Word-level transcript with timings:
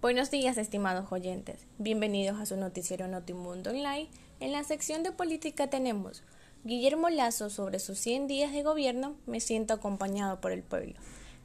Buenos 0.00 0.30
días, 0.30 0.58
estimados 0.58 1.10
oyentes. 1.10 1.66
Bienvenidos 1.76 2.38
a 2.38 2.46
su 2.46 2.56
noticiero 2.56 3.08
Notimundo 3.08 3.70
Online. 3.70 4.08
En 4.38 4.52
la 4.52 4.62
sección 4.62 5.02
de 5.02 5.10
política 5.10 5.70
tenemos 5.70 6.22
Guillermo 6.62 7.08
Lazo 7.10 7.50
sobre 7.50 7.80
sus 7.80 7.98
100 7.98 8.28
días 8.28 8.52
de 8.52 8.62
gobierno. 8.62 9.16
Me 9.26 9.40
siento 9.40 9.74
acompañado 9.74 10.40
por 10.40 10.52
el 10.52 10.62
pueblo. 10.62 10.94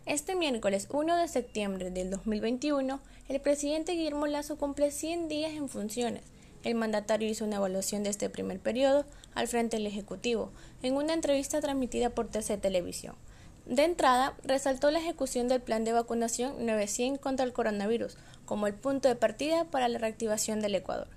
Este 0.06 0.36
miércoles 0.36 0.88
1 0.92 1.18
de 1.18 1.28
septiembre 1.28 1.90
del 1.90 2.12
2021, 2.12 3.00
el 3.28 3.42
presidente 3.42 3.94
Guillermo 3.94 4.28
Lazo 4.28 4.56
cumple 4.56 4.92
100 4.92 5.30
días 5.30 5.54
en 5.54 5.68
funciones. 5.68 6.22
El 6.62 6.76
mandatario 6.76 7.28
hizo 7.28 7.46
una 7.46 7.56
evaluación 7.56 8.04
de 8.04 8.12
este 8.12 8.30
primer 8.30 8.60
periodo 8.60 9.08
al 9.34 9.48
frente 9.48 9.78
del 9.78 9.88
Ejecutivo 9.88 10.52
en 10.84 10.94
una 10.94 11.16
entrevista 11.16 11.60
transmitida 11.60 12.12
por 12.12 12.30
TC 12.30 12.62
Televisión. 12.62 13.16
De 13.66 13.84
entrada, 13.84 14.36
resaltó 14.44 14.92
la 14.92 15.00
ejecución 15.00 15.48
del 15.48 15.62
plan 15.62 15.86
de 15.86 15.94
vacunación 15.94 16.66
900 16.66 17.22
contra 17.22 17.46
el 17.46 17.54
coronavirus 17.54 18.18
como 18.46 18.68
el 18.68 18.74
punto 18.74 19.08
de 19.08 19.16
partida 19.16 19.66
para 19.66 19.88
la 19.88 20.00
reactivación 20.00 20.60
del 20.60 20.76
Ecuador. 20.76 21.08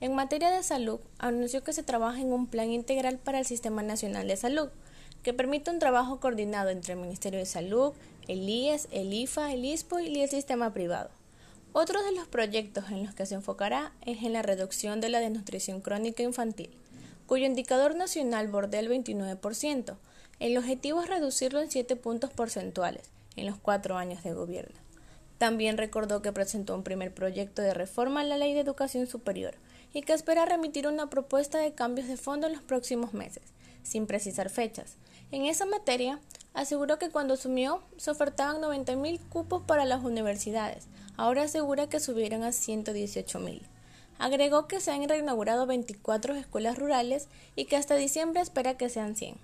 En 0.00 0.14
materia 0.14 0.50
de 0.50 0.62
salud, 0.62 1.00
anunció 1.18 1.64
que 1.64 1.72
se 1.72 1.82
trabaja 1.82 2.20
en 2.20 2.32
un 2.32 2.46
plan 2.46 2.70
integral 2.70 3.18
para 3.18 3.38
el 3.38 3.46
Sistema 3.46 3.82
Nacional 3.82 4.28
de 4.28 4.36
Salud, 4.36 4.68
que 5.22 5.32
permite 5.32 5.70
un 5.70 5.78
trabajo 5.78 6.20
coordinado 6.20 6.68
entre 6.68 6.92
el 6.92 7.00
Ministerio 7.00 7.38
de 7.38 7.46
Salud, 7.46 7.94
el 8.28 8.46
IES, 8.46 8.88
el 8.90 9.12
IFA, 9.12 9.52
el 9.52 9.64
ISPO 9.64 10.00
y 10.00 10.20
el 10.20 10.28
sistema 10.28 10.74
privado. 10.74 11.10
Otro 11.72 12.04
de 12.04 12.12
los 12.12 12.28
proyectos 12.28 12.90
en 12.90 13.06
los 13.06 13.14
que 13.14 13.24
se 13.24 13.34
enfocará 13.34 13.92
es 14.04 14.22
en 14.22 14.34
la 14.34 14.42
reducción 14.42 15.00
de 15.00 15.08
la 15.08 15.20
desnutrición 15.20 15.80
crónica 15.80 16.22
infantil, 16.22 16.70
cuyo 17.26 17.46
indicador 17.46 17.96
nacional 17.96 18.48
bordea 18.48 18.80
el 18.80 18.90
29%, 18.90 19.96
el 20.40 20.58
objetivo 20.58 21.02
es 21.02 21.08
reducirlo 21.08 21.60
en 21.60 21.70
7 21.70 21.96
puntos 21.96 22.30
porcentuales 22.30 23.08
en 23.36 23.46
los 23.46 23.56
cuatro 23.56 23.96
años 23.96 24.22
de 24.22 24.32
gobierno. 24.32 24.76
También 25.38 25.78
recordó 25.78 26.22
que 26.22 26.32
presentó 26.32 26.74
un 26.74 26.82
primer 26.82 27.12
proyecto 27.12 27.62
de 27.62 27.74
reforma 27.74 28.20
a 28.20 28.24
la 28.24 28.38
Ley 28.38 28.54
de 28.54 28.60
Educación 28.60 29.06
Superior 29.06 29.54
y 29.92 30.02
que 30.02 30.12
espera 30.12 30.44
remitir 30.44 30.86
una 30.86 31.10
propuesta 31.10 31.58
de 31.58 31.72
cambios 31.72 32.08
de 32.08 32.16
fondo 32.16 32.46
en 32.46 32.52
los 32.52 32.62
próximos 32.62 33.14
meses, 33.14 33.42
sin 33.82 34.06
precisar 34.06 34.50
fechas. 34.50 34.96
En 35.30 35.46
esa 35.46 35.66
materia, 35.66 36.20
aseguró 36.52 36.98
que 36.98 37.10
cuando 37.10 37.34
asumió 37.34 37.82
se 37.96 38.10
ofertaban 38.10 38.60
90.000 38.62 39.20
cupos 39.28 39.62
para 39.62 39.84
las 39.84 40.04
universidades, 40.04 40.86
ahora 41.16 41.42
asegura 41.44 41.88
que 41.88 42.00
subieron 42.00 42.42
a 42.42 42.48
118.000. 42.48 43.62
Agregó 44.18 44.68
que 44.68 44.80
se 44.80 44.92
han 44.92 45.08
reinaugurado 45.08 45.66
24 45.66 46.34
escuelas 46.34 46.78
rurales 46.78 47.28
y 47.56 47.64
que 47.64 47.76
hasta 47.76 47.96
diciembre 47.96 48.40
espera 48.40 48.76
que 48.76 48.88
sean 48.88 49.16
100. 49.16 49.36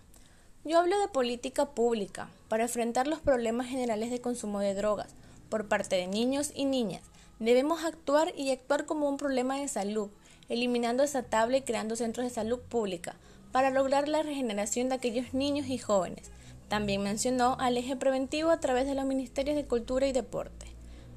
Yo 0.63 0.79
hablo 0.79 1.01
de 1.01 1.09
política 1.09 1.71
pública 1.71 2.29
para 2.49 2.65
enfrentar 2.65 3.07
los 3.07 3.21
problemas 3.21 3.67
generales 3.69 4.11
de 4.11 4.21
consumo 4.21 4.61
de 4.61 4.75
drogas 4.75 5.15
por 5.49 5.69
parte 5.69 5.97
de 5.97 6.07
niños 6.07 6.53
y 6.55 6.67
niñas. 6.67 7.01
Debemos 7.39 7.83
actuar 7.83 8.35
y 8.37 8.51
actuar 8.51 8.85
como 8.85 9.09
un 9.09 9.17
problema 9.17 9.59
de 9.59 9.69
salud, 9.69 10.11
eliminando 10.51 11.03
esa 11.03 11.23
tabla 11.23 11.57
y 11.57 11.63
creando 11.63 11.97
centros 11.97 12.27
de 12.27 12.35
salud 12.35 12.61
pública 12.61 13.17
para 13.53 13.71
lograr 13.71 14.07
la 14.07 14.23
regeneración 14.23 14.91
de 14.91 14.97
aquellos 14.97 15.33
niños 15.33 15.67
y 15.69 15.79
jóvenes. 15.79 16.31
También 16.69 17.03
mencionó 17.03 17.57
al 17.59 17.79
eje 17.79 17.97
preventivo 17.97 18.51
a 18.51 18.61
través 18.61 18.87
de 18.87 18.95
los 18.95 19.07
ministerios 19.07 19.57
de 19.57 19.65
Cultura 19.65 20.09
y 20.09 20.13
Deporte. 20.13 20.67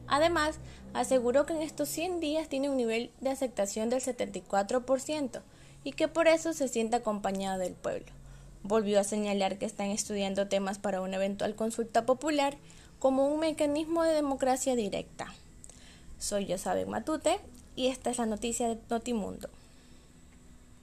Además, 0.08 0.59
aseguró 0.94 1.45
que 1.45 1.52
en 1.52 1.64
estos 1.64 1.89
100 1.89 2.21
días 2.21 2.47
tiene 2.47 2.69
un 2.69 2.77
nivel 2.77 3.11
de 3.19 3.31
aceptación 3.31 3.89
del 3.89 3.99
74% 3.99 5.41
y 5.83 5.91
que 5.91 6.08
por 6.08 6.30
eso 6.30 6.53
se 6.53 6.69
siente 6.69 6.95
acompañado 6.95 7.59
del 7.59 7.73
pueblo. 7.73 8.22
Volvió 8.64 9.00
a 9.00 9.03
señalar 9.03 9.58
que 9.58 9.66
están 9.66 9.88
estudiando 9.88 10.47
temas 10.47 10.80
para 10.80 11.02
una 11.02 11.17
eventual 11.17 11.53
consulta 11.56 12.06
popular 12.06 12.56
como 12.97 13.28
un 13.28 13.42
mecanismo 13.42 14.03
de 14.03 14.14
democracia 14.14 14.75
directa. 14.75 15.33
Soy 16.17 16.45
Yosabel 16.45 16.88
Matute 16.88 17.39
y 17.75 17.88
esta 17.88 18.09
es 18.09 18.17
la 18.17 18.25
noticia 18.25 18.70
de 18.70 18.78
Notimundo. 18.89 19.50